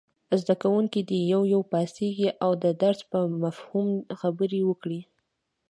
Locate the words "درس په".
2.83-3.19